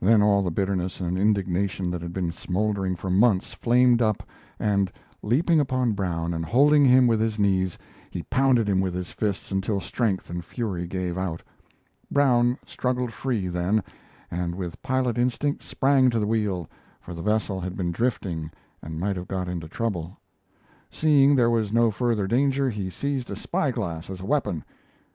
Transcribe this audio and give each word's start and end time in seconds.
Then 0.00 0.22
all 0.22 0.40
the 0.42 0.50
bitterness 0.50 1.02
and 1.02 1.18
indignation 1.18 1.90
that 1.90 2.00
had 2.00 2.14
been 2.14 2.32
smoldering 2.32 2.96
for 2.96 3.10
months 3.10 3.52
flamed 3.52 4.00
up, 4.00 4.22
and, 4.58 4.90
leaping 5.20 5.60
upon 5.60 5.92
Brown 5.92 6.32
and 6.32 6.46
holding 6.46 6.82
him 6.86 7.06
with 7.06 7.20
his 7.20 7.38
knees, 7.38 7.76
he 8.10 8.22
pounded 8.22 8.70
him 8.70 8.80
with 8.80 8.94
his 8.94 9.10
fists 9.10 9.52
until 9.52 9.78
strength 9.78 10.30
and 10.30 10.46
fury 10.46 10.86
gave 10.86 11.18
out. 11.18 11.42
Brown 12.10 12.56
struggled 12.66 13.12
free, 13.12 13.48
then, 13.48 13.84
and 14.30 14.54
with 14.54 14.80
pilot 14.82 15.18
instinct 15.18 15.62
sprang 15.62 16.08
to 16.08 16.18
the 16.18 16.26
wheel, 16.26 16.70
for 16.98 17.12
the 17.12 17.20
vessel 17.20 17.60
had 17.60 17.76
been 17.76 17.92
drifting 17.92 18.50
and 18.80 18.98
might 18.98 19.16
have 19.16 19.28
got 19.28 19.46
into 19.46 19.68
trouble. 19.68 20.18
Seeing 20.90 21.36
there 21.36 21.50
was 21.50 21.70
no 21.70 21.90
further 21.90 22.26
danger, 22.26 22.70
he 22.70 22.88
seized 22.88 23.30
a 23.30 23.36
spy 23.36 23.70
glass 23.72 24.08
as 24.08 24.20
a 24.22 24.24
weapon. 24.26 24.64